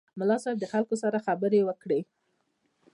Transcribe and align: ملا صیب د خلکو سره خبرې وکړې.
ملا 0.19 0.37
صیب 0.43 0.57
د 0.59 0.65
خلکو 0.73 0.95
سره 1.03 1.17
خبرې 1.25 1.61
وکړې. 1.65 1.99